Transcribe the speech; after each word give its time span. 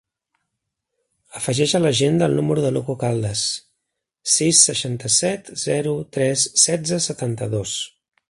Afegeix 1.39 1.73
a 1.79 1.81
l'agenda 1.81 2.29
el 2.31 2.39
número 2.39 2.63
de 2.63 2.71
l'Hugo 2.77 2.95
Caldas: 3.03 3.43
sis, 4.37 4.63
seixanta-set, 4.71 5.53
zero, 5.67 5.95
tres, 6.17 6.49
setze, 6.65 7.01
setanta-dos. 7.11 7.77